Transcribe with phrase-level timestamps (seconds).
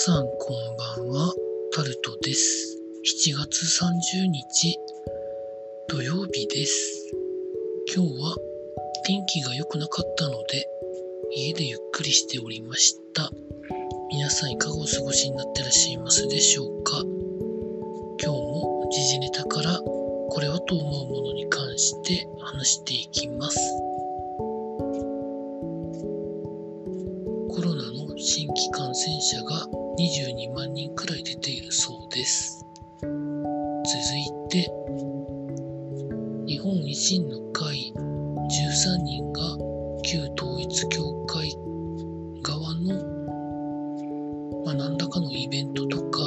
[0.00, 1.34] さんこんばんは、
[1.74, 2.78] タルトです。
[3.26, 4.78] 7月30日
[5.88, 7.10] 土曜日です。
[7.92, 8.36] 今日は
[9.04, 10.64] 天気が良くなかったので
[11.32, 13.28] 家でゆっくりしておりました。
[14.12, 17.02] 皆さんいかがお過ごしになってらっしゃいますでしょうか？
[18.22, 23.58] 今日も時事ネタからこれはと思うものに関して話していきます。
[27.50, 29.66] コロナの新規感染者が
[29.98, 32.64] 22万人くらい出ているそうです。
[33.00, 33.10] 続
[34.16, 34.70] いて、
[36.46, 39.58] 日本維新の会13人が
[40.04, 41.52] 旧統一教会
[42.44, 42.94] 側の、
[44.64, 46.20] まあ、何らかのイベントとか、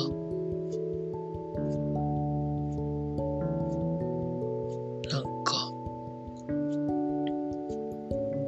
[5.10, 5.72] なんか、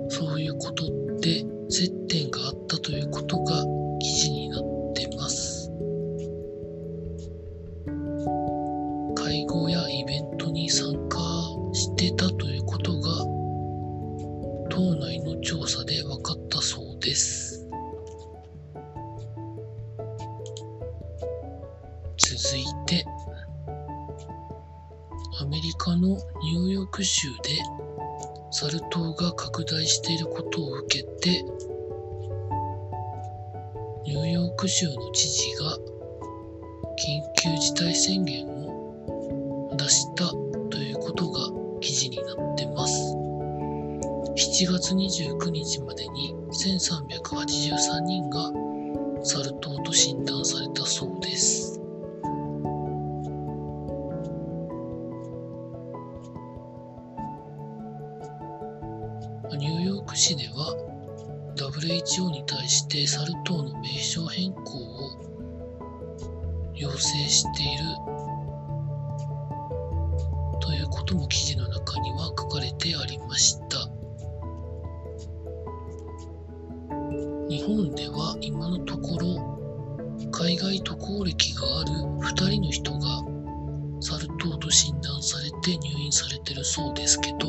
[0.09, 3.82] そういうことって接点があったということが
[14.73, 17.69] 党内の調査で分かったそうです。
[22.17, 23.05] 続いて、
[25.39, 27.49] アメリカのニューヨーク州で
[28.49, 31.43] サル痘が拡大していることを受けて、
[34.05, 35.77] ニューヨーク州の知事が
[36.97, 40.31] 緊急事態宣言を出した
[40.71, 41.52] ということが
[44.71, 48.51] 月29日までに1383人が
[49.23, 51.79] サル痘と診断されたそうです。
[59.57, 60.75] ニューヨーク市では
[61.55, 65.33] WHO に対してサル痘の名称変更を
[66.75, 66.99] 要請
[67.29, 67.83] している
[70.59, 73.62] ということも記事の中には書かれてありました
[77.75, 81.91] 本では今のところ海外渡航歴がある
[82.21, 82.99] 2人の人が
[83.99, 87.47] サル痘と診断されて入院されてるそうですけど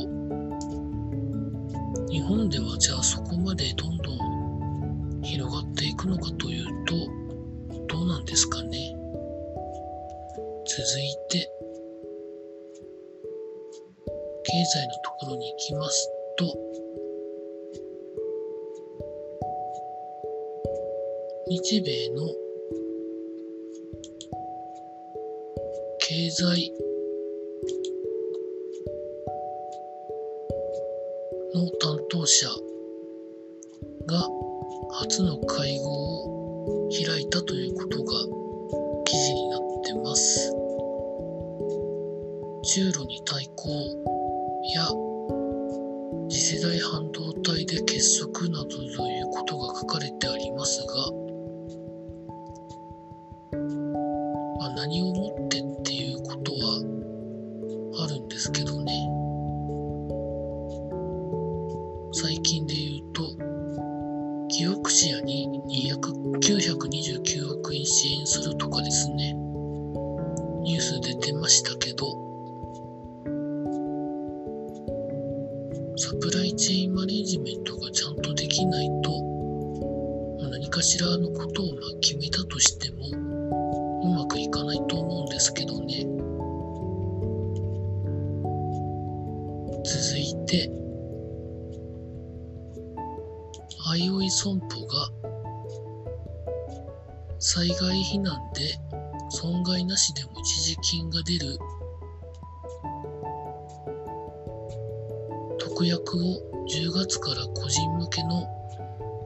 [2.08, 6.94] 日本ではじゃあそこまでどんどん広がっていくのかというと
[7.88, 8.96] どうなんですかね。
[10.66, 11.50] 続いて
[14.44, 16.08] 経済のところに行きます
[16.38, 16.83] と
[21.46, 22.26] 日米の
[25.98, 26.72] 経済
[31.54, 32.48] の担当者
[34.06, 34.26] が
[34.92, 38.12] 初の会合を開いたということが
[39.04, 40.50] 記事になってます。
[42.62, 43.68] 中ロに対抗
[44.74, 44.88] や
[46.30, 51.23] 次世代半導体で結束などということが書かれてありますが、
[54.76, 58.92] 何をもってっていうことはあるんですけどね。
[62.12, 63.22] 最近で言うと、
[64.48, 69.32] キオクシアに200 929億円支援するとかですね、
[70.62, 72.06] ニュース出てましたけど、
[75.96, 79.22] サプライチェーンマネジメントがちゃんとできないと、
[80.50, 83.33] 何かしらのことをま決めたとしても、
[84.04, 86.04] うまくいかないと思うんですけどね。
[89.82, 90.70] 続いて、
[93.88, 95.08] あいおい損保が
[97.38, 98.78] 災害避難で
[99.30, 101.58] 損害なしでも一時金が出る
[105.58, 106.20] 特約を
[106.68, 108.46] 10月から個人向けの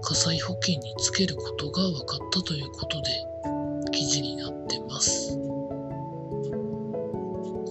[0.02, 3.11] 火災保険につけることが分かったということで
[3.99, 5.37] 記事になってます。
[5.37, 5.43] こ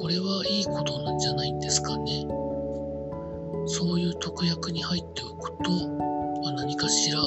[0.10, 2.28] れはいいことなんじゃないんですかね。
[3.66, 5.72] そういう特約に入っておくと、
[6.44, 7.22] まあ、何かしら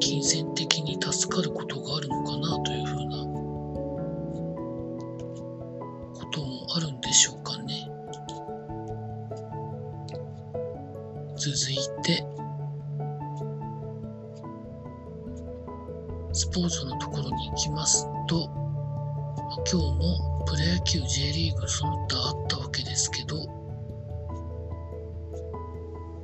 [0.00, 3.18] 金銭的に助かることがあるのかなというふうな
[6.12, 7.88] こともあるんでしょうかね。
[11.36, 12.26] 続いて、
[16.56, 18.48] スポーツのところに行きますと、
[19.70, 23.36] 今日もプロ野球 J リーグその他あったわけですけど、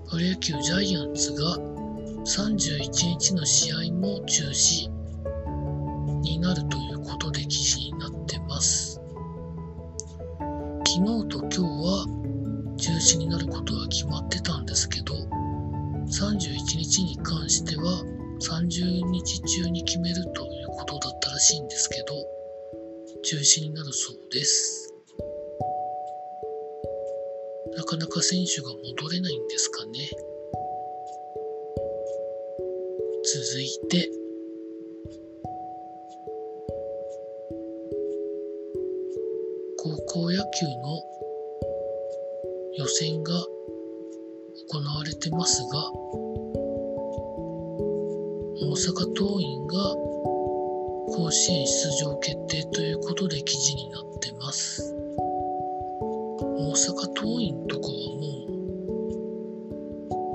[0.09, 1.59] プロ野球ジャイアンツが
[2.25, 4.89] 31日の試合も中止
[6.23, 9.03] になるということで記事になってます。
[10.87, 12.07] 昨日と今日は
[12.79, 15.13] 中止になることは決まってたんですけど、
[16.07, 22.15] 31日に関しては30日中に決めるということだったらしいんですけど、
[23.23, 24.93] 中止になるそうです。
[27.77, 30.11] なかなか選手が戻れないんですかね。
[33.25, 34.11] 続いて、
[39.79, 41.03] 高校野球の
[42.77, 43.33] 予選が
[44.69, 45.93] 行われてますが、
[48.63, 49.97] 大阪桐蔭が
[51.17, 54.95] 甲子園出場決定ということで記事になってます。
[56.41, 58.23] 大阪桐蔭とかはも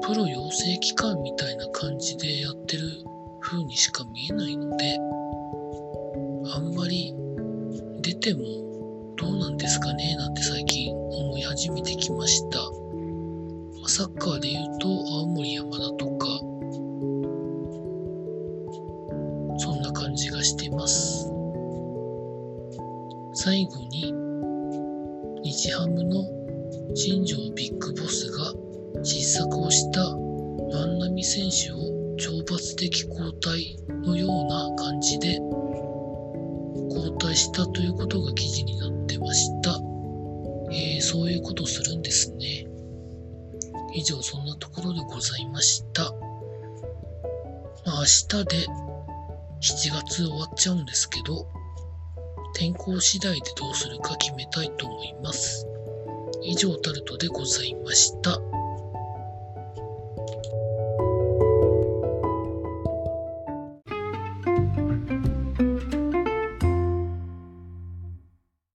[0.02, 2.84] う、プロ養成機関みたいな感じでやってる
[3.40, 5.00] 風にしか見えないので、
[6.54, 7.16] あんまり
[8.02, 8.42] 出ても
[9.16, 12.60] どうなんですかねなんて最近思い始めてきました。
[13.88, 16.28] サッカーで言うと青森山田とか、
[20.48, 21.30] してます。
[23.34, 24.14] 最後に、
[25.44, 26.24] 日ハムの
[26.96, 28.54] 新庄ビッグボスが
[29.04, 31.76] 失策をした万波選手を
[32.18, 35.40] 懲罰的交代のような感じで
[36.90, 39.80] 交代したということが記事になってました。
[40.72, 42.68] えー、そういうことするんですね。
[43.94, 46.12] 以上そんなところでございました。
[47.86, 48.87] 明日で
[49.62, 51.48] 7月終わっちゃうんですけど、
[52.56, 55.66] 天候次第でどうするか決めたいと思います。
[56.44, 58.40] 以上タルトでございました。